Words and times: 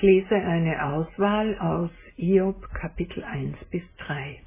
Ich 0.00 0.06
lese 0.06 0.34
eine 0.34 0.82
Auswahl 0.82 1.58
aus 1.58 1.90
Hiob 2.16 2.56
Kapitel 2.72 3.22
1 3.22 3.54
bis 3.70 3.82
3. 3.98 4.40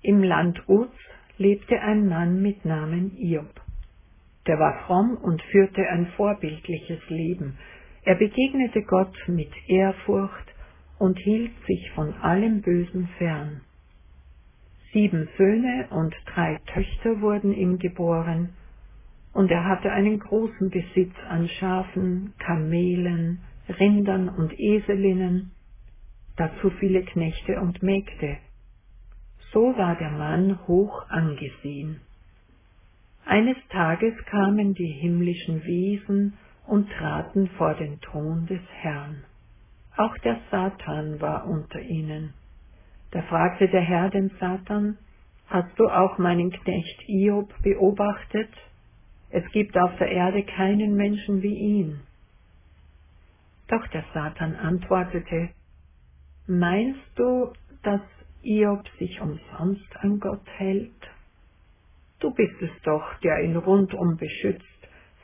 Im 0.00 0.22
Land 0.22 0.66
Uz 0.66 0.88
lebte 1.36 1.78
ein 1.78 2.08
Mann 2.08 2.40
mit 2.40 2.64
Namen 2.64 3.10
Hiob. 3.18 3.60
Der 4.46 4.58
war 4.58 4.86
fromm 4.86 5.14
und 5.18 5.42
führte 5.42 5.86
ein 5.90 6.06
vorbildliches 6.16 7.00
Leben. 7.10 7.58
Er 8.04 8.14
begegnete 8.14 8.82
Gott 8.82 9.14
mit 9.26 9.52
Ehrfurcht 9.68 10.54
und 10.98 11.18
hielt 11.18 11.52
sich 11.66 11.90
von 11.94 12.14
allem 12.14 12.62
Bösen 12.62 13.08
fern. 13.18 13.60
Sieben 14.94 15.28
Söhne 15.36 15.86
und 15.90 16.14
drei 16.34 16.58
Töchter 16.72 17.20
wurden 17.20 17.52
ihm 17.52 17.78
geboren, 17.78 18.54
und 19.34 19.50
er 19.50 19.66
hatte 19.66 19.92
einen 19.92 20.18
großen 20.18 20.70
Besitz 20.70 21.14
an 21.28 21.46
Schafen, 21.46 22.32
Kamelen, 22.38 23.40
Rindern 23.78 24.28
und 24.28 24.58
Eselinnen, 24.58 25.52
dazu 26.36 26.70
viele 26.70 27.02
Knechte 27.04 27.60
und 27.60 27.82
Mägde. 27.82 28.38
So 29.52 29.76
war 29.76 29.96
der 29.96 30.10
Mann 30.10 30.58
hoch 30.66 31.08
angesehen. 31.08 32.00
Eines 33.24 33.56
Tages 33.68 34.14
kamen 34.26 34.74
die 34.74 34.92
himmlischen 35.00 35.64
Wesen 35.64 36.34
und 36.66 36.90
traten 36.90 37.48
vor 37.58 37.74
den 37.74 38.00
Thron 38.00 38.46
des 38.46 38.60
Herrn. 38.80 39.24
Auch 39.96 40.16
der 40.18 40.40
Satan 40.50 41.20
war 41.20 41.46
unter 41.46 41.80
ihnen. 41.80 42.32
Da 43.10 43.22
fragte 43.22 43.68
der 43.68 43.82
Herr 43.82 44.08
den 44.10 44.30
Satan, 44.40 44.96
Hast 45.48 45.76
du 45.80 45.88
auch 45.88 46.16
meinen 46.18 46.52
Knecht 46.52 47.08
Iob 47.08 47.52
beobachtet? 47.62 48.50
Es 49.30 49.44
gibt 49.50 49.76
auf 49.76 49.96
der 49.98 50.08
Erde 50.08 50.44
keinen 50.44 50.94
Menschen 50.94 51.42
wie 51.42 51.54
ihn. 51.54 52.00
Doch 53.70 53.86
der 53.88 54.04
Satan 54.12 54.56
antwortete, 54.56 55.50
Meinst 56.48 57.00
du, 57.14 57.52
dass 57.84 58.00
Iob 58.42 58.84
sich 58.98 59.20
umsonst 59.20 59.96
an 60.00 60.18
Gott 60.18 60.46
hält? 60.56 60.90
Du 62.18 62.34
bist 62.34 62.60
es 62.60 62.70
doch, 62.82 63.14
der 63.20 63.44
ihn 63.44 63.56
rundum 63.56 64.16
beschützt, 64.16 64.66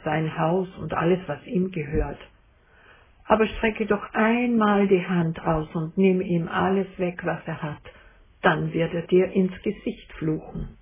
sein 0.05 0.39
Haus 0.39 0.69
und 0.79 0.95
alles, 0.95 1.19
was 1.27 1.45
ihm 1.47 1.73
gehört. 1.73 2.21
Aber 3.25 3.47
strecke 3.49 3.87
doch 3.87 4.15
einmal 4.15 4.87
die 4.87 5.05
Hand 5.05 5.41
aus 5.41 5.75
und 5.75 5.99
nimm 5.99 6.21
ihm 6.21 6.47
alles 6.47 6.87
weg, 6.99 7.21
was 7.25 7.41
er 7.47 7.61
hat, 7.61 7.83
dann 8.43 8.73
wird 8.73 8.95
er 8.95 9.03
dir 9.03 9.33
ins 9.33 9.61
Gesicht 9.63 10.13
fluchen. 10.13 10.79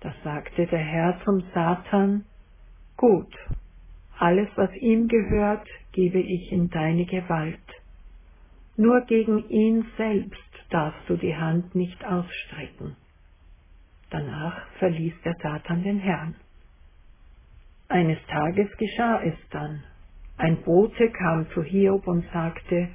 Da 0.00 0.14
sagte 0.24 0.66
der 0.66 0.78
Herr 0.78 1.20
zum 1.24 1.42
Satan, 1.52 2.24
Gut, 2.96 3.36
alles, 4.20 4.48
was 4.56 4.74
ihm 4.76 5.08
gehört, 5.08 5.66
gebe 5.92 6.18
ich 6.18 6.52
in 6.52 6.70
deine 6.70 7.04
Gewalt. 7.04 7.58
Nur 8.76 9.00
gegen 9.02 9.48
ihn 9.48 9.86
selbst 9.96 10.38
darfst 10.70 11.08
du 11.08 11.16
die 11.16 11.36
Hand 11.36 11.74
nicht 11.74 12.04
ausstrecken. 12.04 12.96
Danach 14.10 14.66
verließ 14.78 15.14
der 15.24 15.34
Satan 15.42 15.82
den 15.82 15.98
Herrn. 15.98 16.34
Eines 17.88 18.18
Tages 18.26 18.68
geschah 18.76 19.22
es 19.22 19.34
dann. 19.50 19.82
Ein 20.36 20.62
Bote 20.62 21.10
kam 21.10 21.46
zu 21.50 21.62
Hiob 21.62 22.06
und 22.06 22.24
sagte, 22.32 22.88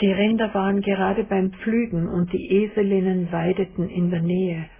die 0.00 0.12
Rinder 0.12 0.54
waren 0.54 0.80
gerade 0.80 1.24
beim 1.24 1.52
Pflügen 1.52 2.08
und 2.08 2.32
die 2.32 2.64
Eselinnen 2.64 3.32
weideten 3.32 3.88
in 3.88 4.10
der 4.10 4.22
Nähe. 4.22 4.70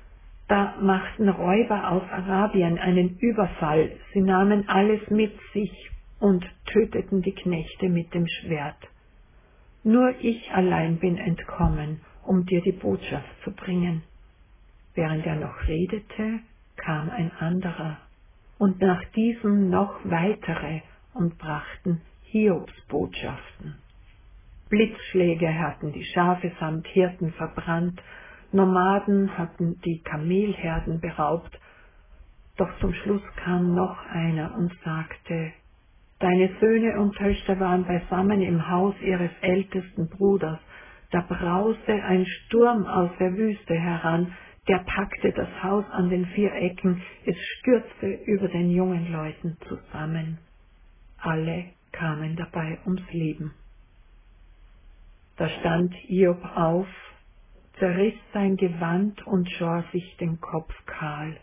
Da 0.48 0.76
machten 0.80 1.28
Räuber 1.28 1.90
aus 1.90 2.02
Arabien 2.10 2.78
einen 2.78 3.18
Überfall, 3.18 3.92
sie 4.14 4.22
nahmen 4.22 4.68
alles 4.68 5.08
mit 5.10 5.32
sich 5.52 5.90
und 6.20 6.44
töteten 6.66 7.22
die 7.22 7.34
Knechte 7.34 7.88
mit 7.88 8.14
dem 8.14 8.26
Schwert. 8.26 8.88
Nur 9.84 10.14
ich 10.20 10.50
allein 10.52 10.98
bin 10.98 11.18
entkommen, 11.18 12.00
um 12.24 12.46
dir 12.46 12.62
die 12.62 12.72
Botschaft 12.72 13.28
zu 13.44 13.52
bringen. 13.52 14.02
Während 14.94 15.26
er 15.26 15.36
noch 15.36 15.68
redete, 15.68 16.40
kam 16.76 17.10
ein 17.10 17.30
anderer, 17.38 17.98
und 18.58 18.80
nach 18.80 19.04
diesem 19.14 19.70
noch 19.70 20.00
weitere 20.04 20.80
und 21.14 21.38
brachten 21.38 22.00
Hiobs 22.22 22.72
Botschaften. 22.88 23.76
Blitzschläge 24.68 25.58
hatten 25.58 25.92
die 25.92 26.04
Schafe 26.04 26.52
samt 26.58 26.86
Hirten 26.88 27.32
verbrannt, 27.32 28.02
Nomaden 28.52 29.36
hatten 29.36 29.80
die 29.84 30.00
Kamelherden 30.02 31.00
beraubt, 31.00 31.58
doch 32.56 32.68
zum 32.80 32.92
Schluss 32.94 33.22
kam 33.36 33.74
noch 33.74 34.06
einer 34.06 34.54
und 34.56 34.72
sagte, 34.84 35.52
Deine 36.18 36.50
Söhne 36.58 36.98
und 36.98 37.14
Töchter 37.16 37.60
waren 37.60 37.84
beisammen 37.84 38.42
im 38.42 38.68
Haus 38.68 38.94
ihres 39.00 39.30
ältesten 39.40 40.08
Bruders, 40.08 40.58
da 41.10 41.20
brauste 41.20 41.92
ein 41.92 42.26
Sturm 42.26 42.86
aus 42.86 43.10
der 43.20 43.34
Wüste 43.34 43.74
heran, 43.74 44.34
der 44.66 44.78
packte 44.78 45.32
das 45.32 45.48
Haus 45.62 45.84
an 45.92 46.10
den 46.10 46.26
vier 46.26 46.52
Ecken, 46.52 47.00
es 47.24 47.36
stürzte 47.58 48.06
über 48.26 48.48
den 48.48 48.70
jungen 48.70 49.12
Leuten 49.12 49.56
zusammen. 49.68 50.38
Alle 51.18 51.66
kamen 51.92 52.36
dabei 52.36 52.78
ums 52.84 53.02
Leben. 53.12 53.54
Da 55.36 55.48
stand 55.48 55.94
Hiob 55.94 56.44
auf, 56.56 56.88
zerriss 57.78 58.14
sein 58.32 58.56
Gewand 58.56 59.26
und 59.26 59.50
schor 59.50 59.84
sich 59.92 60.16
den 60.18 60.40
Kopf 60.40 60.74
kahl. 60.86 61.36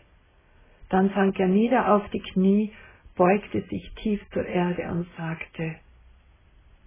Dann 0.88 1.10
sank 1.10 1.38
er 1.40 1.48
nieder 1.48 1.94
auf 1.94 2.08
die 2.10 2.20
Knie, 2.20 2.72
beugte 3.16 3.62
sich 3.62 3.92
tief 3.96 4.20
zur 4.32 4.46
Erde 4.46 4.90
und 4.90 5.06
sagte, 5.16 5.76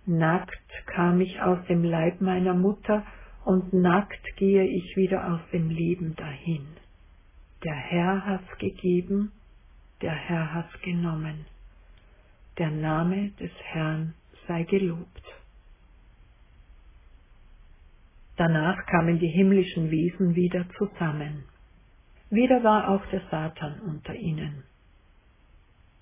Nackt 0.06 0.86
kam 0.88 1.22
ich 1.22 1.42
aus 1.42 1.60
dem 1.68 1.84
Leib 1.84 2.22
meiner 2.22 2.54
Mutter 2.54 3.06
und 3.46 3.74
nackt 3.74 4.36
gehe 4.38 4.64
ich 4.66 4.96
wieder 4.96 5.34
aus 5.34 5.42
dem 5.52 5.70
Leben 5.70 6.16
dahin. 6.16 6.66
Der 7.64 7.76
Herr 7.76 8.26
hat's 8.26 8.58
gegeben, 8.58 9.32
der 10.02 10.14
Herr 10.14 10.54
hat's 10.54 10.82
genommen. 10.82 11.46
Der 12.58 12.72
Name 12.72 13.30
des 13.40 13.52
Herrn 13.64 14.14
sei 14.48 14.64
gelobt. 14.64 15.24
Danach 18.40 18.86
kamen 18.86 19.20
die 19.20 19.28
himmlischen 19.28 19.92
Wesen 19.92 20.34
wieder 20.34 20.66
zusammen. 20.78 21.44
Wieder 22.30 22.64
war 22.64 22.88
auch 22.88 23.06
der 23.08 23.20
Satan 23.30 23.82
unter 23.82 24.16
ihnen. 24.16 24.64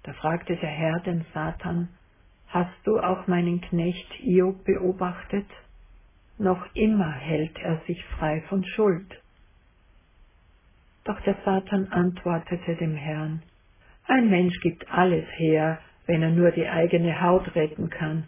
Da 0.04 0.14
fragte 0.14 0.56
der 0.56 0.70
Herr 0.70 1.00
den 1.00 1.26
Satan, 1.34 1.90
Hast 2.50 2.78
du 2.84 3.00
auch 3.00 3.26
meinen 3.26 3.60
Knecht 3.62 4.20
Iob 4.20 4.64
beobachtet? 4.66 5.48
Noch 6.38 6.64
immer 6.76 7.12
hält 7.12 7.58
er 7.58 7.82
sich 7.88 8.06
frei 8.06 8.42
von 8.50 8.64
Schuld. 8.64 9.20
Doch 11.06 11.20
der 11.22 11.38
Satan 11.44 11.88
antwortete 11.88 12.76
dem 12.76 12.94
Herrn, 12.94 13.42
Ein 14.06 14.30
Mensch 14.30 14.60
gibt 14.62 14.88
alles 14.92 15.26
her, 15.38 15.80
wenn 16.06 16.22
er 16.22 16.30
nur 16.30 16.52
die 16.52 16.68
eigene 16.68 17.20
Haut 17.20 17.56
retten 17.56 17.90
kann 17.90 18.28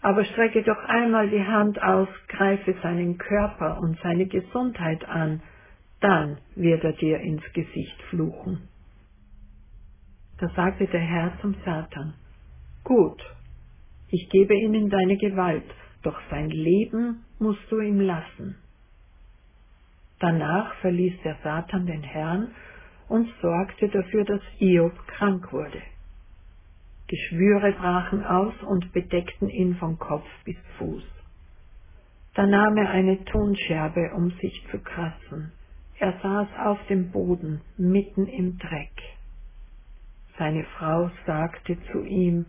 aber 0.00 0.24
strecke 0.24 0.62
doch 0.62 0.82
einmal 0.84 1.28
die 1.30 1.44
Hand 1.44 1.82
aus, 1.82 2.08
greife 2.28 2.74
seinen 2.82 3.18
Körper 3.18 3.78
und 3.80 3.98
seine 4.02 4.26
Gesundheit 4.26 5.08
an, 5.08 5.42
dann 6.00 6.38
wird 6.54 6.84
er 6.84 6.92
dir 6.92 7.18
ins 7.20 7.42
Gesicht 7.52 8.00
fluchen. 8.10 8.68
Da 10.38 10.48
sagte 10.54 10.86
der 10.86 11.00
Herr 11.00 11.32
zum 11.40 11.54
Satan, 11.64 12.14
Gut, 12.84 13.22
ich 14.10 14.28
gebe 14.30 14.54
ihn 14.54 14.74
in 14.74 14.90
deine 14.90 15.16
Gewalt, 15.16 15.64
doch 16.02 16.20
sein 16.30 16.50
Leben 16.50 17.24
musst 17.38 17.70
du 17.70 17.80
ihm 17.80 18.00
lassen. 18.00 18.56
Danach 20.20 20.74
verließ 20.76 21.14
der 21.24 21.36
Satan 21.42 21.86
den 21.86 22.02
Herrn 22.02 22.54
und 23.08 23.28
sorgte 23.42 23.88
dafür, 23.88 24.24
dass 24.24 24.40
Iob 24.58 24.92
krank 25.08 25.52
wurde. 25.52 25.82
Geschwüre 27.08 27.72
brachen 27.72 28.24
aus 28.24 28.54
und 28.62 28.92
bedeckten 28.92 29.48
ihn 29.48 29.76
von 29.76 29.98
Kopf 29.98 30.26
bis 30.44 30.56
Fuß. 30.78 31.04
Da 32.34 32.46
nahm 32.46 32.76
er 32.76 32.90
eine 32.90 33.24
Tonscherbe, 33.24 34.12
um 34.14 34.30
sich 34.42 34.66
zu 34.70 34.78
kratzen. 34.78 35.52
Er 35.98 36.12
saß 36.20 36.48
auf 36.64 36.78
dem 36.88 37.10
Boden, 37.10 37.62
mitten 37.78 38.26
im 38.26 38.58
Dreck. 38.58 38.92
Seine 40.38 40.64
Frau 40.76 41.10
sagte 41.24 41.78
zu 41.92 42.02
ihm, 42.02 42.46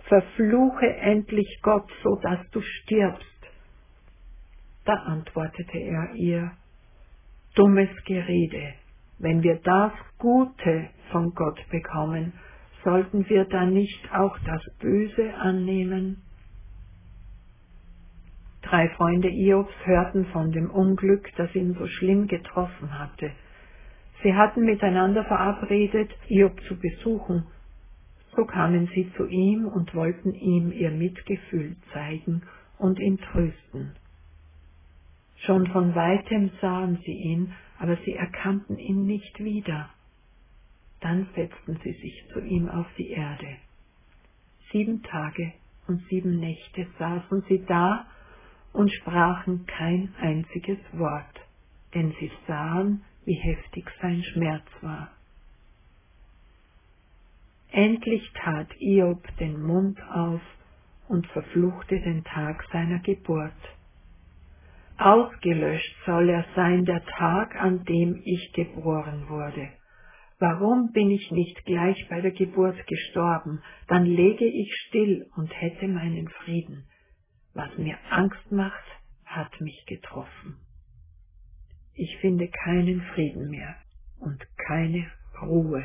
Verfluche 0.00 0.96
endlich 0.96 1.60
Gott, 1.62 1.88
so 2.02 2.16
dass 2.16 2.40
du 2.50 2.60
stirbst. 2.60 3.26
Da 4.84 4.94
antwortete 4.94 5.78
er 5.78 6.14
ihr, 6.14 6.50
Dummes 7.54 7.90
Gerede, 8.04 8.74
wenn 9.18 9.42
wir 9.42 9.56
das 9.62 9.92
Gute 10.18 10.90
von 11.10 11.32
Gott 11.34 11.60
bekommen, 11.70 12.32
sollten 12.84 13.28
wir 13.28 13.44
dann 13.46 13.72
nicht 13.74 14.12
auch 14.12 14.38
das 14.46 14.62
Böse 14.80 15.34
annehmen? 15.34 16.22
Drei 18.62 18.88
Freunde 18.90 19.28
Iobs 19.28 19.72
hörten 19.84 20.26
von 20.26 20.52
dem 20.52 20.70
Unglück, 20.70 21.30
das 21.36 21.54
ihn 21.54 21.74
so 21.74 21.86
schlimm 21.86 22.28
getroffen 22.28 22.98
hatte. 22.98 23.32
Sie 24.22 24.34
hatten 24.34 24.64
miteinander 24.64 25.24
verabredet, 25.24 26.10
Iob 26.28 26.60
zu 26.68 26.76
besuchen. 26.78 27.46
So 28.30 28.38
So 28.38 28.46
kamen 28.46 28.88
sie 28.94 29.12
zu 29.16 29.26
ihm 29.26 29.66
und 29.66 29.94
wollten 29.94 30.34
ihm 30.34 30.72
ihr 30.72 30.90
Mitgefühl 30.90 31.76
zeigen 31.92 32.42
und 32.78 33.00
ihn 33.00 33.18
trösten. 33.18 33.96
Schon 35.46 35.66
von 35.68 35.94
weitem 35.94 36.50
sahen 36.60 36.98
sie 37.04 37.12
ihn, 37.12 37.54
aber 37.78 37.96
sie 38.04 38.14
erkannten 38.14 38.78
ihn 38.78 39.06
nicht 39.06 39.38
wieder. 39.42 39.90
Dann 41.00 41.28
setzten 41.34 41.78
sie 41.82 41.92
sich 41.92 42.24
zu 42.32 42.40
ihm 42.40 42.68
auf 42.68 42.86
die 42.98 43.10
Erde. 43.10 43.56
Sieben 44.72 45.02
Tage 45.02 45.52
und 45.88 46.02
sieben 46.08 46.38
Nächte 46.38 46.86
saßen 46.98 47.42
sie 47.48 47.64
da 47.66 48.06
und 48.72 48.92
sprachen 48.92 49.66
kein 49.66 50.14
einziges 50.20 50.78
Wort, 50.92 51.40
denn 51.94 52.14
sie 52.20 52.30
sahen, 52.46 53.02
wie 53.24 53.34
heftig 53.34 53.86
sein 54.00 54.22
Schmerz 54.22 54.66
war. 54.82 55.10
Endlich 57.72 58.30
tat 58.34 58.68
Iob 58.80 59.24
den 59.38 59.62
Mund 59.62 60.00
auf 60.10 60.40
und 61.08 61.26
verfluchte 61.28 62.00
den 62.00 62.24
Tag 62.24 62.64
seiner 62.72 62.98
Geburt. 63.00 63.52
Ausgelöscht 64.98 65.96
soll 66.04 66.28
er 66.28 66.44
sein 66.54 66.84
der 66.84 67.04
Tag, 67.04 67.56
an 67.56 67.84
dem 67.84 68.20
ich 68.24 68.52
geboren 68.52 69.28
wurde. 69.28 69.68
Warum 70.40 70.92
bin 70.92 71.10
ich 71.10 71.30
nicht 71.30 71.66
gleich 71.66 72.08
bei 72.08 72.22
der 72.22 72.30
Geburt 72.30 72.86
gestorben? 72.86 73.62
Dann 73.88 74.06
lege 74.06 74.46
ich 74.46 74.74
still 74.88 75.28
und 75.36 75.48
hätte 75.48 75.86
meinen 75.86 76.28
Frieden. 76.28 76.86
Was 77.52 77.76
mir 77.76 77.98
Angst 78.10 78.50
macht, 78.50 78.84
hat 79.26 79.60
mich 79.60 79.84
getroffen. 79.86 80.56
Ich 81.94 82.16
finde 82.22 82.48
keinen 82.48 83.02
Frieden 83.14 83.50
mehr 83.50 83.76
und 84.18 84.40
keine 84.56 85.12
Ruhe. 85.42 85.84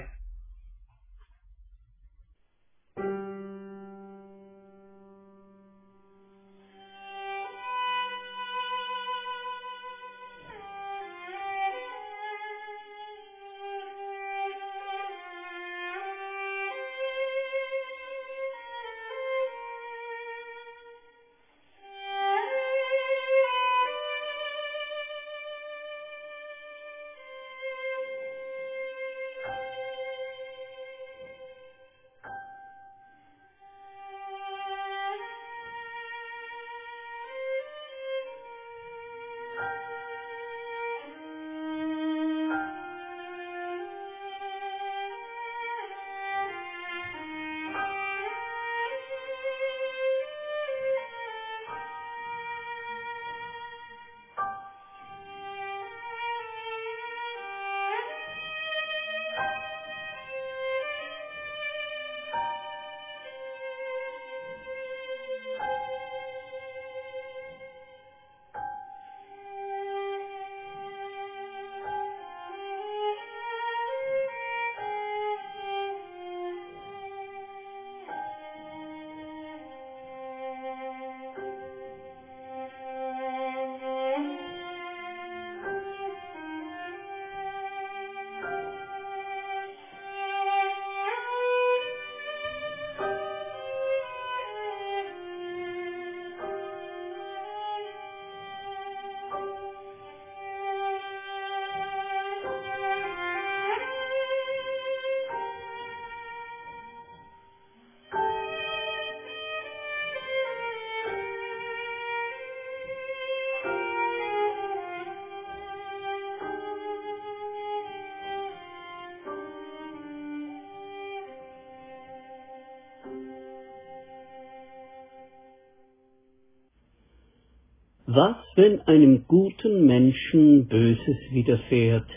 Was, 128.16 128.38
wenn 128.56 128.80
einem 128.88 129.26
guten 129.28 129.86
Menschen 129.86 130.68
Böses 130.68 131.18
widerfährt? 131.32 132.08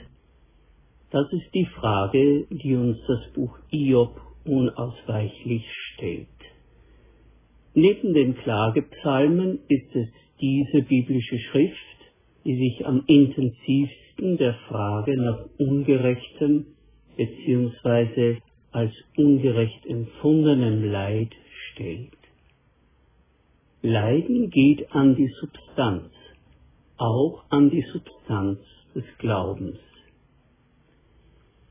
Das 1.11 1.26
ist 1.33 1.52
die 1.52 1.67
Frage, 1.75 2.47
die 2.50 2.76
uns 2.76 2.99
das 3.09 3.33
Buch 3.33 3.59
Iob 3.73 4.21
unausweichlich 4.45 5.64
stellt. 5.73 6.28
Neben 7.75 8.14
den 8.14 8.37
Klagepsalmen 8.37 9.59
ist 9.67 9.97
es 9.97 10.07
diese 10.40 10.83
biblische 10.83 11.40
Schrift, 11.50 11.99
die 12.45 12.57
sich 12.57 12.87
am 12.87 13.02
intensivsten 13.09 14.37
der 14.37 14.55
Frage 14.69 15.17
nach 15.21 15.47
ungerechtem 15.59 16.67
bzw. 17.17 18.37
als 18.71 18.93
ungerecht 19.17 19.85
empfundenem 19.85 20.93
Leid 20.93 21.33
stellt. 21.73 22.17
Leiden 23.88 24.50
geht 24.50 24.92
an 24.92 25.16
die 25.16 25.33
Substanz, 25.40 26.11
auch 26.99 27.45
an 27.49 27.71
die 27.71 27.87
Substanz 27.90 28.59
des 28.95 29.04
Glaubens. 29.16 29.78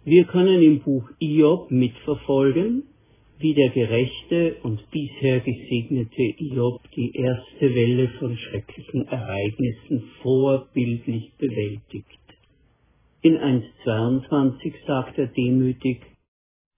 Wir 0.03 0.25
können 0.25 0.63
im 0.63 0.79
Buch 0.79 1.07
Iob 1.19 1.69
mitverfolgen, 1.69 2.85
wie 3.37 3.53
der 3.53 3.69
gerechte 3.69 4.55
und 4.63 4.89
bisher 4.89 5.41
gesegnete 5.41 6.23
Iob 6.39 6.81
die 6.95 7.15
erste 7.15 7.75
Welle 7.75 8.09
von 8.17 8.35
schrecklichen 8.35 9.07
Ereignissen 9.07 10.09
vorbildlich 10.23 11.33
bewältigt. 11.37 12.25
In 13.21 13.37
1.22 13.37 14.73
sagt 14.87 15.19
er 15.19 15.27
demütig, 15.27 16.01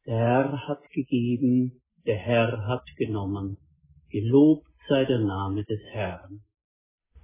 der 0.05 0.17
Herr 0.17 0.67
hat 0.67 0.89
gegeben, 0.91 1.79
der 2.05 2.17
Herr 2.17 2.67
hat 2.67 2.85
genommen, 2.97 3.55
gelobt 4.09 4.68
sei 4.89 5.05
der 5.05 5.19
Name 5.19 5.63
des 5.63 5.79
Herrn. 5.91 6.41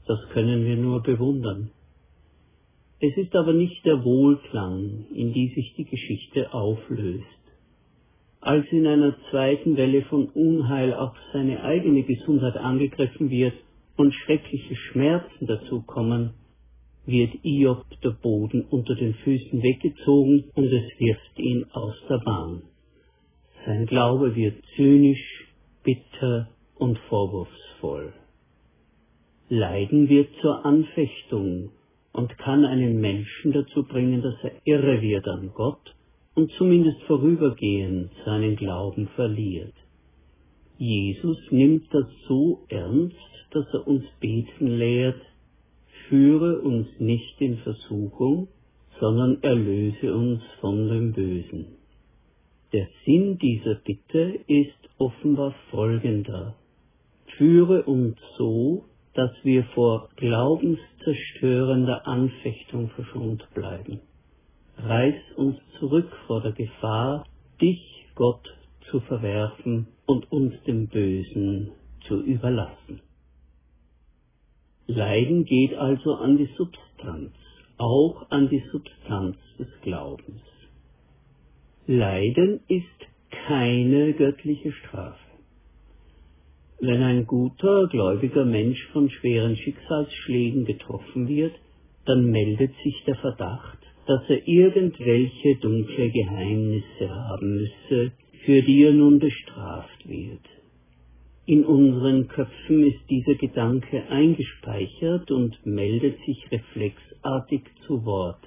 Das 0.07 0.19
können 0.29 0.65
wir 0.65 0.77
nur 0.77 1.01
bewundern. 1.01 1.71
Es 2.99 3.17
ist 3.17 3.35
aber 3.35 3.53
nicht 3.53 3.83
der 3.85 4.03
Wohlklang, 4.03 5.07
in 5.13 5.33
die 5.33 5.49
sich 5.55 5.73
die 5.75 5.85
Geschichte 5.85 6.53
auflöst. 6.53 7.25
Als 8.39 8.65
in 8.71 8.85
einer 8.85 9.15
zweiten 9.31 9.75
Welle 9.75 10.03
von 10.03 10.29
Unheil 10.29 10.93
auch 10.93 11.15
seine 11.33 11.63
eigene 11.63 12.03
Gesundheit 12.03 12.55
angegriffen 12.55 13.31
wird 13.31 13.53
und 13.97 14.13
schreckliche 14.13 14.75
Schmerzen 14.75 15.47
dazukommen, 15.47 16.35
wird 17.07 17.33
Iob 17.43 17.85
der 18.03 18.11
Boden 18.11 18.65
unter 18.69 18.95
den 18.95 19.15
Füßen 19.15 19.61
weggezogen 19.61 20.45
und 20.53 20.65
es 20.65 20.99
wirft 20.99 21.39
ihn 21.39 21.65
aus 21.71 21.95
der 22.07 22.19
Bahn. 22.19 22.61
Sein 23.65 23.87
Glaube 23.87 24.35
wird 24.35 24.63
zynisch, 24.75 25.47
bitter 25.83 26.54
und 26.75 26.97
vorwurfsvoll. 27.09 28.13
Leiden 29.49 30.09
wird 30.09 30.29
zur 30.41 30.65
Anfechtung 30.65 31.71
und 32.13 32.37
kann 32.37 32.65
einen 32.65 32.99
Menschen 32.99 33.51
dazu 33.51 33.83
bringen, 33.83 34.21
dass 34.21 34.35
er 34.43 34.53
irre 34.63 35.01
wird 35.01 35.27
an 35.27 35.51
Gott 35.53 35.95
und 36.33 36.51
zumindest 36.53 37.01
vorübergehend 37.03 38.11
seinen 38.25 38.55
Glauben 38.55 39.07
verliert. 39.15 39.73
Jesus 40.77 41.37
nimmt 41.51 41.93
das 41.93 42.05
so 42.27 42.65
ernst, 42.69 43.15
dass 43.51 43.65
er 43.73 43.87
uns 43.87 44.03
beten 44.19 44.67
lehrt, 44.67 45.21
führe 46.09 46.61
uns 46.61 46.87
nicht 46.99 47.39
in 47.39 47.57
Versuchung, 47.59 48.49
sondern 48.99 49.41
erlöse 49.41 50.13
uns 50.13 50.41
von 50.59 50.87
dem 50.89 51.13
Bösen. 51.13 51.67
Der 52.73 52.87
Sinn 53.05 53.37
dieser 53.37 53.75
Bitte 53.75 54.39
ist 54.47 54.89
offenbar 54.97 55.53
folgender. 55.71 56.55
Führe 57.37 57.83
uns 57.83 58.17
so, 58.37 58.85
dass 59.13 59.31
wir 59.43 59.63
vor 59.73 60.09
glaubenszerstörender 60.15 62.07
Anfechtung 62.07 62.89
verschont 62.89 63.47
bleiben. 63.53 64.01
Reiß 64.77 65.15
uns 65.37 65.57
zurück 65.79 66.11
vor 66.27 66.41
der 66.41 66.51
Gefahr, 66.51 67.25
dich, 67.61 68.05
Gott, 68.15 68.45
zu 68.89 68.99
verwerfen 69.01 69.87
und 70.05 70.31
uns 70.31 70.53
dem 70.63 70.87
Bösen 70.87 71.71
zu 72.07 72.21
überlassen. 72.21 73.01
Leiden 74.87 75.45
geht 75.45 75.73
also 75.73 76.15
an 76.15 76.37
die 76.37 76.49
Substanz, 76.57 77.31
auch 77.77 78.29
an 78.29 78.49
die 78.49 78.63
Substanz 78.71 79.37
des 79.57 79.67
Glaubens. 79.81 80.41
Leiden 81.87 82.61
ist 82.67 82.85
keine 83.47 84.13
göttliche 84.13 84.71
Strafe. 84.71 85.24
Wenn 86.79 87.01
ein 87.01 87.25
guter, 87.25 87.87
gläubiger 87.87 88.43
Mensch 88.43 88.83
von 88.91 89.09
schweren 89.09 89.55
Schicksalsschlägen 89.55 90.65
getroffen 90.65 91.27
wird, 91.27 91.53
dann 92.05 92.25
meldet 92.25 92.73
sich 92.83 93.01
der 93.07 93.15
Verdacht, 93.15 93.79
dass 94.07 94.21
er 94.29 94.47
irgendwelche 94.47 95.55
dunkle 95.55 96.11
Geheimnisse 96.11 97.09
haben 97.09 97.55
müsse, 97.55 98.11
für 98.45 98.61
die 98.61 98.83
er 98.83 98.93
nun 98.93 99.19
bestraft 99.19 100.07
wird. 100.07 100.41
In 101.47 101.63
unseren 101.63 102.27
Köpfen 102.27 102.83
ist 102.83 103.09
dieser 103.09 103.35
Gedanke 103.35 104.03
eingespeichert 104.09 105.31
und 105.31 105.65
meldet 105.65 106.17
sich 106.25 106.43
reflexartig 106.51 107.61
zu 107.87 108.03
Wort. 108.03 108.41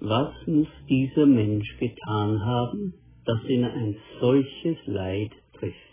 Was 0.00 0.34
muss 0.46 0.68
dieser 0.88 1.24
Mensch 1.24 1.78
getan 1.78 2.44
haben, 2.44 2.94
dass 3.24 3.42
ihn 3.48 3.64
ein 3.64 3.96
solches 4.20 4.76
Leid 4.86 5.30
trifft? 5.54 5.85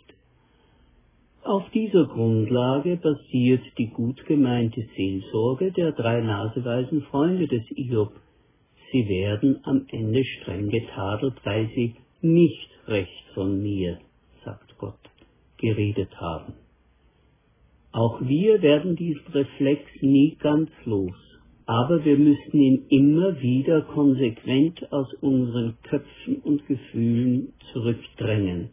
Auf 1.45 1.69
dieser 1.71 2.05
Grundlage 2.05 2.95
basiert 2.95 3.63
die 3.77 3.88
gut 3.88 4.25
gemeinte 4.27 4.81
Seelsorge 4.95 5.73
der 5.73 5.91
drei 5.91 6.21
naseweisen 6.21 7.01
Freunde 7.01 7.47
des 7.47 7.63
Iob. 7.75 8.13
Sie 8.91 9.09
werden 9.09 9.59
am 9.63 9.85
Ende 9.91 10.23
streng 10.23 10.69
getadelt, 10.69 11.33
weil 11.43 11.69
sie 11.75 11.95
nicht 12.21 12.69
recht 12.88 13.25
von 13.33 13.62
mir, 13.62 14.00
sagt 14.45 14.77
Gott, 14.77 15.00
geredet 15.57 16.15
haben. 16.15 16.53
Auch 17.91 18.21
wir 18.21 18.62
werden 18.62 18.95
diesen 18.95 19.27
Reflex 19.33 19.81
nie 20.00 20.38
ganz 20.39 20.69
los, 20.85 21.17
aber 21.65 22.05
wir 22.05 22.17
müssen 22.17 22.57
ihn 22.62 22.85
immer 22.88 23.41
wieder 23.41 23.81
konsequent 23.81 24.93
aus 24.93 25.13
unseren 25.15 25.77
Köpfen 25.83 26.38
und 26.38 26.65
Gefühlen 26.67 27.51
zurückdrängen. 27.73 28.69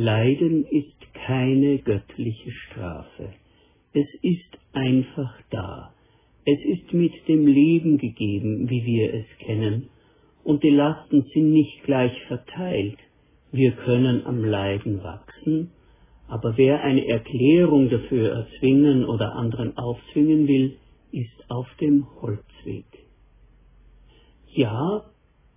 Leiden 0.00 0.64
ist 0.64 1.12
keine 1.26 1.78
göttliche 1.78 2.52
Strafe. 2.52 3.32
Es 3.92 4.06
ist 4.22 4.56
einfach 4.72 5.34
da. 5.50 5.92
Es 6.44 6.60
ist 6.64 6.92
mit 6.92 7.26
dem 7.26 7.48
Leben 7.48 7.98
gegeben, 7.98 8.70
wie 8.70 8.86
wir 8.86 9.12
es 9.12 9.26
kennen, 9.44 9.88
und 10.44 10.62
die 10.62 10.70
Lasten 10.70 11.24
sind 11.34 11.52
nicht 11.52 11.82
gleich 11.82 12.12
verteilt. 12.28 12.98
Wir 13.50 13.72
können 13.72 14.24
am 14.24 14.44
Leiden 14.44 15.02
wachsen, 15.02 15.72
aber 16.28 16.56
wer 16.56 16.84
eine 16.84 17.04
Erklärung 17.08 17.90
dafür 17.90 18.30
erzwingen 18.30 19.04
oder 19.04 19.34
anderen 19.34 19.76
aufzwingen 19.76 20.46
will, 20.46 20.76
ist 21.10 21.50
auf 21.50 21.66
dem 21.80 22.06
Holzweg. 22.22 22.86
Ja, 24.54 25.02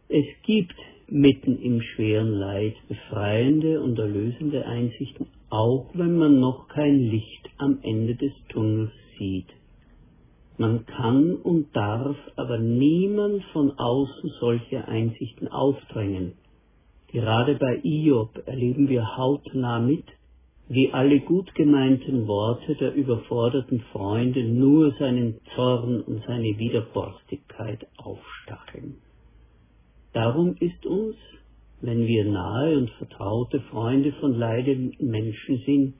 es 0.09 0.25
gibt 0.41 0.73
mitten 1.11 1.57
im 1.61 1.81
schweren 1.81 2.31
Leid 2.31 2.73
befreiende 2.87 3.81
und 3.81 3.99
erlösende 3.99 4.65
Einsichten, 4.65 5.27
auch 5.49 5.89
wenn 5.93 6.17
man 6.17 6.39
noch 6.39 6.69
kein 6.69 6.99
Licht 6.99 7.49
am 7.57 7.79
Ende 7.83 8.15
des 8.15 8.31
Tunnels 8.47 8.91
sieht. 9.19 9.49
Man 10.57 10.85
kann 10.85 11.35
und 11.35 11.75
darf 11.75 12.15
aber 12.37 12.57
niemand 12.57 13.43
von 13.51 13.71
außen 13.71 14.31
solche 14.39 14.87
Einsichten 14.87 15.49
aufdrängen. 15.49 16.33
Gerade 17.07 17.55
bei 17.55 17.81
Iob 17.83 18.41
erleben 18.45 18.87
wir 18.87 19.17
hautnah 19.17 19.79
mit, 19.79 20.05
wie 20.69 20.93
alle 20.93 21.19
gut 21.19 21.53
gemeinten 21.55 22.25
Worte 22.25 22.75
der 22.75 22.93
überforderten 22.93 23.81
Freunde 23.91 24.45
nur 24.45 24.93
seinen 24.97 25.41
Zorn 25.55 25.99
und 26.01 26.23
seine 26.25 26.57
Widerborstigkeit 26.57 27.85
aufstacheln. 27.97 28.95
Darum 30.13 30.55
ist 30.59 30.85
uns, 30.85 31.15
wenn 31.81 32.05
wir 32.05 32.25
nahe 32.25 32.77
und 32.77 32.89
vertraute 32.91 33.61
Freunde 33.61 34.11
von 34.13 34.33
leidenden 34.33 35.09
Menschen 35.09 35.63
sind, 35.65 35.93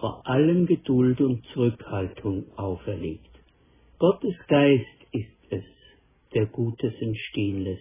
vor 0.00 0.26
allem 0.26 0.66
Geduld 0.66 1.20
und 1.20 1.44
Zurückhaltung 1.52 2.44
auferlegt. 2.56 3.30
Gottes 3.98 4.34
Geist 4.48 4.86
ist 5.12 5.26
es, 5.50 5.64
der 6.34 6.46
Gutes 6.46 6.94
entstehen 7.00 7.62
lässt. 7.62 7.80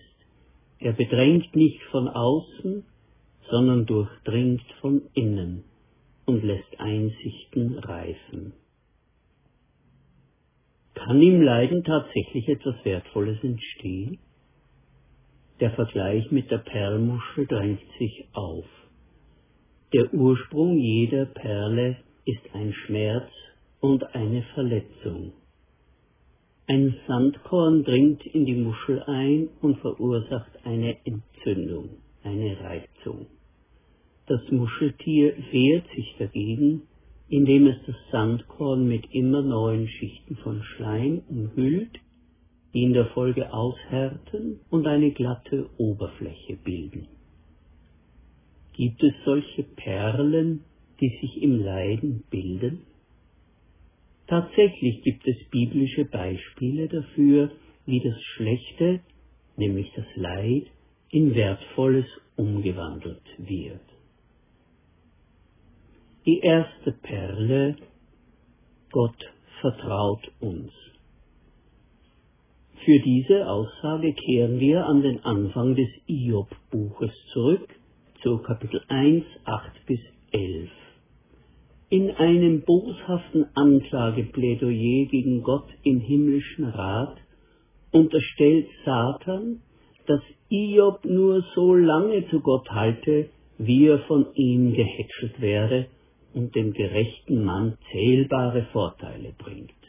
Er 0.80 0.94
bedrängt 0.94 1.56
nicht 1.56 1.82
von 1.92 2.08
außen, 2.08 2.84
sondern 3.50 3.86
durchdringt 3.86 4.66
von 4.82 5.04
innen 5.14 5.64
und 6.26 6.44
lässt 6.44 6.80
Einsichten 6.80 7.78
reifen. 7.80 8.54
Kann 10.94 11.22
im 11.22 11.42
Leiden 11.42 11.84
tatsächlich 11.84 12.48
etwas 12.48 12.76
Wertvolles 12.84 13.44
entstehen? 13.44 14.20
Der 15.62 15.70
Vergleich 15.70 16.32
mit 16.32 16.50
der 16.50 16.58
Perlmuschel 16.58 17.46
drängt 17.46 17.84
sich 18.00 18.26
auf. 18.34 18.66
Der 19.94 20.12
Ursprung 20.12 20.80
jeder 20.80 21.26
Perle 21.26 21.98
ist 22.26 22.42
ein 22.54 22.74
Schmerz 22.74 23.30
und 23.80 24.04
eine 24.16 24.42
Verletzung. 24.56 25.34
Ein 26.66 26.96
Sandkorn 27.08 27.84
dringt 27.84 28.26
in 28.26 28.46
die 28.46 28.56
Muschel 28.56 29.04
ein 29.04 29.50
und 29.62 29.78
verursacht 29.82 30.66
eine 30.66 30.98
Entzündung, 31.06 31.90
eine 32.24 32.60
Reizung. 32.60 33.28
Das 34.26 34.42
Muscheltier 34.50 35.36
wehrt 35.52 35.86
sich 35.96 36.16
dagegen, 36.18 36.88
indem 37.30 37.68
es 37.68 37.78
das 37.86 37.96
Sandkorn 38.12 38.88
mit 38.88 39.14
immer 39.14 39.44
neuen 39.44 39.88
Schichten 39.88 40.38
von 40.38 40.64
Schleim 40.64 41.22
umhüllt 41.30 42.00
die 42.74 42.84
in 42.84 42.94
der 42.94 43.08
Folge 43.08 43.54
aushärten 43.54 44.60
und 44.70 44.88
eine 44.88 45.12
glatte 45.12 45.70
Oberfläche 45.78 46.58
bilden. 46.64 47.08
Gibt 48.74 49.04
es 49.04 49.14
solche 49.26 49.64
Perlen, 49.64 50.64
die 51.00 51.10
sich 51.22 51.42
im 51.42 51.60
Leiden 51.60 52.24
bilden? 52.30 52.84
Tatsächlich 54.28 55.02
gibt 55.04 55.28
es 55.28 55.36
biblische 55.50 56.06
Beispiele 56.06 56.88
dafür, 56.88 57.52
wie 57.86 58.00
das 58.00 58.20
Schlechte, 58.36 59.02
nämlich 59.58 59.92
das 59.96 60.06
Leid, 60.16 60.68
in 61.10 61.36
Wertvolles 61.36 62.06
umgewandelt 62.38 63.22
wird. 63.38 63.82
Die 66.26 66.40
erste 66.40 66.94
Perle, 66.94 67.76
Gott 68.92 69.18
vertraut 69.60 70.32
uns. 70.40 70.72
Für 72.84 73.00
diese 73.00 73.48
Aussage 73.48 74.12
kehren 74.14 74.60
wir 74.60 74.88
an 74.88 75.04
den 75.04 75.24
Anfang 75.24 75.76
des 75.76 75.90
Iob-Buches 76.08 77.12
zurück, 77.32 77.68
zu 78.24 78.40
Kapitel 78.40 78.82
1, 78.88 79.24
8 79.44 79.86
bis 79.86 80.00
11. 80.32 80.70
In 81.90 82.10
einem 82.10 82.62
boshaften 82.62 83.46
Anklageplädoyer 83.54 85.06
gegen 85.12 85.44
Gott 85.44 85.68
im 85.84 86.00
himmlischen 86.00 86.66
Rat 86.66 87.18
unterstellt 87.92 88.68
Satan, 88.84 89.62
dass 90.08 90.22
Iob 90.50 91.06
nur 91.06 91.46
so 91.54 91.76
lange 91.76 92.28
zu 92.30 92.40
Gott 92.40 92.72
halte, 92.72 93.30
wie 93.60 93.86
er 93.86 94.00
von 94.08 94.26
ihm 94.34 94.74
gehätschelt 94.74 95.40
wäre 95.40 95.86
und 96.34 96.56
dem 96.56 96.74
gerechten 96.74 97.44
Mann 97.44 97.78
zählbare 97.92 98.64
Vorteile 98.72 99.34
bringt. 99.38 99.81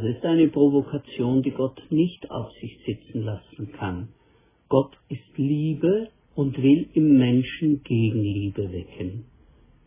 Das 0.00 0.14
ist 0.14 0.24
eine 0.24 0.46
Provokation, 0.46 1.42
die 1.42 1.50
Gott 1.50 1.82
nicht 1.90 2.30
auf 2.30 2.52
sich 2.60 2.78
sitzen 2.86 3.24
lassen 3.24 3.72
kann. 3.72 4.10
Gott 4.68 4.96
ist 5.08 5.36
Liebe 5.36 6.10
und 6.36 6.56
will 6.62 6.88
im 6.94 7.18
Menschen 7.18 7.82
Gegenliebe 7.82 8.70
wecken. 8.70 9.24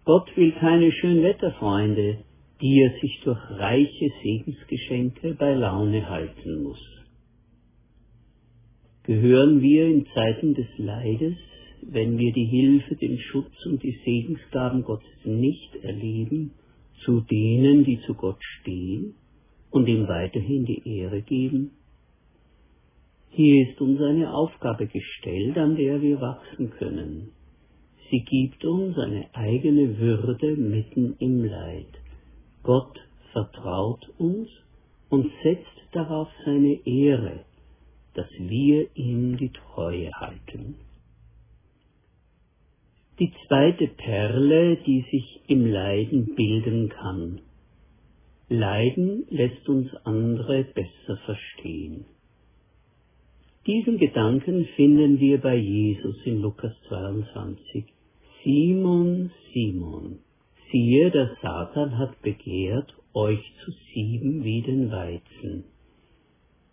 Gott 0.03 0.35
will 0.35 0.51
keine 0.51 0.91
Schönwetterfreunde, 0.91 2.17
die 2.59 2.81
er 2.81 2.99
sich 2.99 3.21
durch 3.23 3.39
reiche 3.51 4.09
Segensgeschenke 4.21 5.33
bei 5.35 5.53
Laune 5.53 6.09
halten 6.09 6.63
muss. 6.63 6.85
Gehören 9.03 9.61
wir 9.61 9.87
in 9.87 10.07
Zeiten 10.07 10.55
des 10.55 10.67
Leides, 10.77 11.37
wenn 11.83 12.17
wir 12.17 12.33
die 12.33 12.47
Hilfe, 12.47 12.97
den 12.97 13.17
Schutz 13.17 13.65
und 13.65 13.81
die 13.81 13.97
Segensgaben 14.03 14.83
Gottes 14.83 15.23
nicht 15.23 15.73
erleben, 15.77 16.51
zu 17.05 17.21
denen, 17.21 17.85
die 17.85 18.01
zu 18.01 18.13
Gott 18.13 18.43
stehen? 18.59 19.15
Und 19.71 19.87
ihm 19.87 20.07
weiterhin 20.07 20.65
die 20.65 20.99
Ehre 20.99 21.21
geben? 21.21 21.71
Hier 23.29 23.67
ist 23.67 23.79
uns 23.79 24.01
eine 24.01 24.33
Aufgabe 24.33 24.87
gestellt, 24.87 25.57
an 25.57 25.75
der 25.75 26.01
wir 26.01 26.19
wachsen 26.19 26.71
können. 26.71 27.31
Sie 28.09 28.19
gibt 28.25 28.65
uns 28.65 28.97
eine 28.97 29.33
eigene 29.33 29.97
Würde 29.97 30.57
mitten 30.57 31.15
im 31.19 31.45
Leid. 31.45 31.87
Gott 32.61 32.99
vertraut 33.31 34.05
uns 34.17 34.49
und 35.09 35.31
setzt 35.43 35.65
darauf 35.93 36.27
seine 36.43 36.85
Ehre, 36.85 37.45
dass 38.13 38.27
wir 38.37 38.89
ihm 38.95 39.37
die 39.37 39.51
Treue 39.51 40.11
halten. 40.11 40.75
Die 43.19 43.31
zweite 43.47 43.87
Perle, 43.87 44.77
die 44.85 45.05
sich 45.09 45.41
im 45.47 45.65
Leiden 45.65 46.35
bilden 46.35 46.89
kann. 46.89 47.39
Leiden 48.51 49.25
lässt 49.29 49.69
uns 49.69 49.89
andere 50.03 50.65
besser 50.65 51.15
verstehen. 51.25 52.03
Diesen 53.65 53.97
Gedanken 53.97 54.65
finden 54.75 55.21
wir 55.21 55.39
bei 55.39 55.55
Jesus 55.55 56.17
in 56.25 56.41
Lukas 56.41 56.73
22. 56.89 57.85
Simon, 58.43 59.31
Simon, 59.53 60.19
siehe, 60.69 61.11
der 61.11 61.37
Satan 61.41 61.97
hat 61.97 62.21
begehrt, 62.23 62.93
euch 63.13 63.39
zu 63.63 63.71
sieben 63.93 64.43
wie 64.43 64.61
den 64.61 64.91
Weizen. 64.91 65.63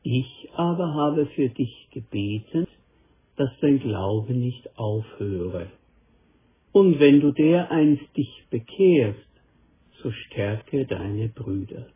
Ich 0.03 0.49
aber 0.55 0.95
habe 0.95 1.27
für 1.27 1.49
dich 1.49 1.91
gebeten, 1.93 2.67
dass 3.37 3.51
dein 3.61 3.79
Glaube 3.79 4.35
nicht 4.35 4.77
aufhöre. 4.77 5.69
Und 6.73 6.99
wenn 6.99 7.21
du 7.21 7.31
dereinst 7.31 8.17
dich 8.17 8.43
bekehrst, 8.51 9.28
so 10.03 10.11
stärke 10.11 10.87
deine 10.87 11.29
Brüder. 11.29 11.87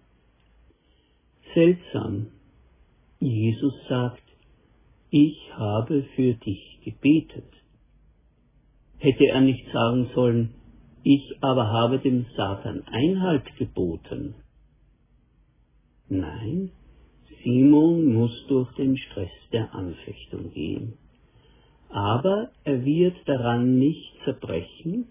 Seltsam. 1.54 2.28
Jesus 3.20 3.74
sagt, 3.88 4.22
ich 5.10 5.38
habe 5.52 6.04
für 6.16 6.34
dich 6.34 6.80
gebetet. 6.84 7.52
Hätte 8.98 9.26
er 9.26 9.40
nicht 9.40 9.66
sagen 9.72 10.10
sollen, 10.14 10.54
ich 11.04 11.36
aber 11.40 11.68
habe 11.68 11.98
dem 11.98 12.26
Satan 12.36 12.82
Einhalt 12.86 13.44
geboten. 13.56 14.34
Nein, 16.08 16.70
Simon 17.42 18.12
muss 18.12 18.46
durch 18.48 18.72
den 18.74 18.96
Stress 18.96 19.30
der 19.52 19.74
Anfechtung 19.74 20.52
gehen. 20.52 20.94
Aber 21.88 22.50
er 22.64 22.84
wird 22.84 23.16
daran 23.26 23.78
nicht 23.78 24.14
zerbrechen, 24.24 25.08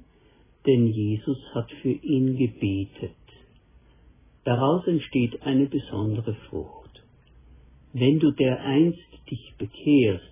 denn 0.65 0.87
Jesus 0.87 1.39
hat 1.53 1.71
für 1.81 1.91
ihn 1.91 2.37
gebetet. 2.37 3.15
Daraus 4.43 4.85
entsteht 4.87 5.41
eine 5.43 5.67
besondere 5.67 6.35
Frucht. 6.49 7.03
Wenn 7.93 8.19
du 8.19 8.31
dereinst 8.31 8.99
dich 9.29 9.53
bekehrst, 9.57 10.25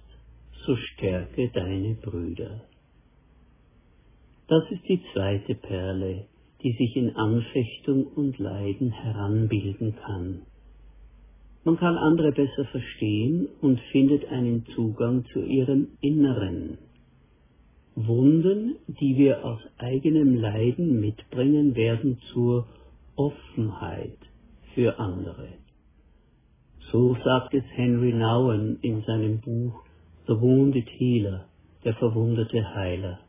so 0.65 0.75
stärke 0.75 1.49
deine 1.53 1.95
Brüder. 1.95 2.61
Das 4.47 4.63
ist 4.71 4.87
die 4.87 5.01
zweite 5.13 5.55
Perle, 5.55 6.25
die 6.63 6.71
sich 6.73 6.95
in 6.95 7.15
Anfechtung 7.15 8.05
und 8.07 8.37
Leiden 8.39 8.91
heranbilden 8.91 9.95
kann. 9.95 10.41
Man 11.63 11.77
kann 11.77 11.97
andere 11.97 12.31
besser 12.31 12.65
verstehen 12.71 13.47
und 13.61 13.79
findet 13.91 14.25
einen 14.25 14.65
Zugang 14.75 15.25
zu 15.33 15.43
ihrem 15.43 15.89
Inneren. 16.01 16.77
Wunden, 18.07 18.77
die 18.87 19.17
wir 19.17 19.43
aus 19.43 19.59
eigenem 19.77 20.37
Leiden 20.37 21.01
mitbringen, 21.01 21.75
werden 21.75 22.17
zur 22.31 22.65
Offenheit 23.17 24.17
für 24.73 24.97
andere. 24.99 25.49
So 26.91 27.17
sagt 27.25 27.53
es 27.53 27.63
Henry 27.75 28.13
Nouwen 28.13 28.79
in 28.81 29.01
seinem 29.01 29.41
Buch 29.41 29.83
The 30.27 30.33
Wounded 30.39 30.87
Healer, 30.97 31.45
der 31.83 31.93
verwundete 31.95 32.73
Heiler. 32.73 33.19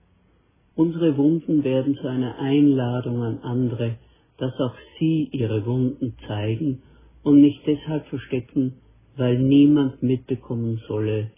Unsere 0.77 1.17
Wunden 1.17 1.65
werden 1.65 1.97
zu 1.97 2.07
einer 2.07 2.39
Einladung 2.39 3.23
an 3.23 3.39
andere, 3.39 3.97
dass 4.39 4.53
auch 4.61 4.75
sie 4.99 5.29
ihre 5.33 5.67
Wunden 5.67 6.15
zeigen 6.29 6.83
und 7.23 7.41
nicht 7.41 7.67
deshalb 7.67 8.07
verstecken, 8.07 8.75
weil 9.17 9.39
niemand 9.39 10.03
mitbekommen 10.03 10.81
solle, 10.87 11.33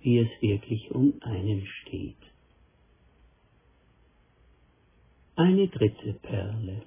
wie 0.00 0.18
es 0.18 0.28
wirklich 0.40 0.90
um 0.90 1.12
einen 1.20 1.66
steht. 1.82 2.17
Eine 5.38 5.68
dritte 5.68 6.14
Perle. 6.14 6.82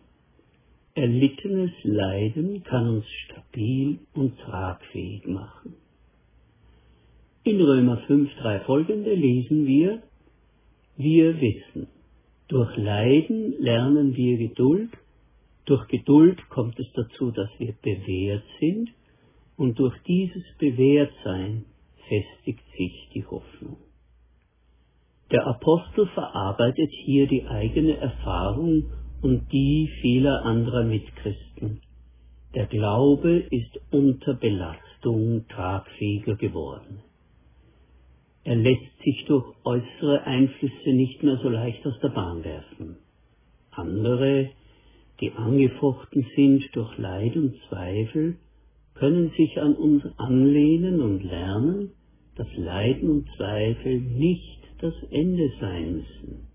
Erlittenes 0.93 1.71
Leiden 1.83 2.61
kann 2.65 2.85
uns 2.89 3.05
stabil 3.23 3.99
und 4.13 4.37
tragfähig 4.39 5.25
machen. 5.25 5.75
In 7.45 7.61
Römer 7.61 7.99
5, 8.07 8.29
3 8.41 8.59
folgende 8.65 9.13
lesen 9.13 9.65
wir, 9.67 10.03
wir 10.97 11.39
wissen, 11.39 11.87
durch 12.49 12.75
Leiden 12.75 13.55
lernen 13.57 14.17
wir 14.17 14.37
Geduld, 14.37 14.91
durch 15.63 15.87
Geduld 15.87 16.49
kommt 16.49 16.77
es 16.77 16.91
dazu, 16.93 17.31
dass 17.31 17.49
wir 17.57 17.73
bewährt 17.81 18.43
sind, 18.59 18.89
und 19.55 19.79
durch 19.79 19.97
dieses 20.05 20.43
Bewährtsein 20.59 21.63
festigt 22.09 22.65
sich 22.77 23.11
die 23.13 23.25
Hoffnung. 23.25 23.77
Der 25.31 25.47
Apostel 25.47 26.07
verarbeitet 26.07 26.91
hier 27.05 27.25
die 27.25 27.45
eigene 27.45 27.95
Erfahrung 27.95 28.91
und 29.21 29.49
die 29.53 29.89
vieler 30.01 30.43
anderer 30.43 30.83
Mitchristen. 30.83 31.79
Der 32.53 32.65
Glaube 32.65 33.37
ist 33.49 33.79
unter 33.91 34.33
Belastung 34.33 35.47
tragfähiger 35.47 36.35
geworden. 36.35 36.99
Er 38.43 38.57
lässt 38.57 38.97
sich 39.05 39.23
durch 39.27 39.45
äußere 39.63 40.23
Einflüsse 40.25 40.89
nicht 40.91 41.23
mehr 41.23 41.37
so 41.41 41.47
leicht 41.47 41.85
aus 41.87 41.97
der 42.01 42.09
Bahn 42.09 42.43
werfen. 42.43 42.97
Andere, 43.69 44.49
die 45.21 45.31
angefochten 45.31 46.25
sind 46.35 46.75
durch 46.75 46.97
Leid 46.97 47.37
und 47.37 47.55
Zweifel, 47.69 48.37
können 48.95 49.31
sich 49.37 49.61
an 49.61 49.75
uns 49.75 50.03
anlehnen 50.17 50.99
und 50.99 51.23
lernen, 51.23 51.91
dass 52.35 52.47
Leiden 52.57 53.09
und 53.09 53.29
Zweifel 53.37 54.01
nicht 54.01 54.60
das 54.81 54.93
Ende 55.11 55.51
sein 55.59 55.97
müssen. 55.97 56.47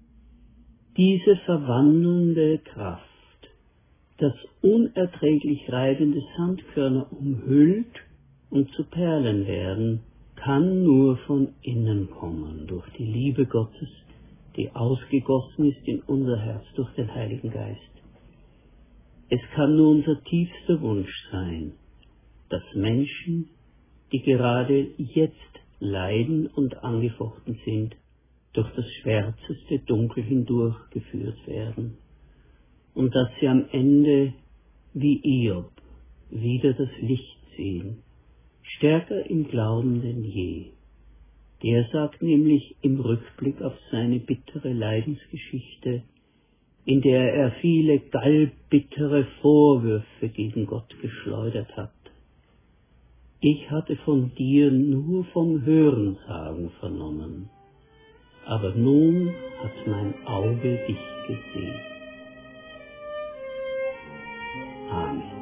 Diese 0.96 1.36
verwandelnde 1.44 2.58
Kraft, 2.58 3.04
das 4.18 4.34
unerträglich 4.62 5.70
reibende 5.70 6.22
Sandkörner 6.36 7.12
umhüllt 7.12 7.94
und 8.50 8.70
zu 8.72 8.84
Perlen 8.84 9.46
werden, 9.46 10.00
kann 10.36 10.82
nur 10.82 11.16
von 11.26 11.54
innen 11.62 12.10
kommen, 12.10 12.66
durch 12.66 12.86
die 12.98 13.04
Liebe 13.04 13.46
Gottes, 13.46 13.88
die 14.56 14.70
ausgegossen 14.74 15.70
ist 15.70 15.86
in 15.86 16.00
unser 16.00 16.38
Herz 16.38 16.64
durch 16.74 16.90
den 16.94 17.12
Heiligen 17.14 17.50
Geist. 17.50 17.80
Es 19.28 19.40
kann 19.54 19.76
nur 19.76 19.90
unser 19.90 20.22
tiefster 20.24 20.80
Wunsch 20.80 21.12
sein, 21.30 21.72
dass 22.48 22.62
Menschen, 22.74 23.50
die 24.12 24.22
gerade 24.22 24.88
jetzt 24.98 25.34
leiden 25.80 26.46
und 26.46 26.82
angefochten 26.82 27.58
sind, 27.64 27.96
durch 28.56 28.70
das 28.74 28.90
schwärzeste 28.94 29.80
Dunkel 29.80 30.24
hindurchgeführt 30.24 31.46
werden 31.46 31.98
und 32.94 33.14
dass 33.14 33.28
sie 33.38 33.48
am 33.48 33.66
Ende 33.70 34.32
wie 34.94 35.20
Iob 35.22 35.70
wieder 36.30 36.72
das 36.72 36.88
Licht 37.00 37.38
sehen, 37.56 37.98
stärker 38.62 39.28
im 39.28 39.46
Glauben 39.48 40.00
denn 40.00 40.24
je. 40.24 40.66
Der 41.62 41.86
sagt 41.92 42.22
nämlich 42.22 42.76
im 42.80 43.00
Rückblick 43.00 43.60
auf 43.60 43.74
seine 43.90 44.20
bittere 44.20 44.72
Leidensgeschichte, 44.72 46.02
in 46.86 47.02
der 47.02 47.34
er 47.34 47.52
viele 47.60 47.98
gallbittere 47.98 49.26
Vorwürfe 49.42 50.28
gegen 50.28 50.66
Gott 50.66 50.94
geschleudert 51.02 51.76
hat. 51.76 51.92
Ich 53.40 53.70
hatte 53.70 53.96
von 53.96 54.34
dir 54.34 54.70
nur 54.70 55.24
vom 55.26 55.64
Hörensagen 55.64 56.70
vernommen 56.80 57.50
aber 58.46 58.70
nun 58.74 59.34
hat 59.62 59.86
mein 59.86 60.14
Auge 60.26 60.78
dich 60.86 60.98
gesehen. 61.26 61.80
Amen. 64.90 65.36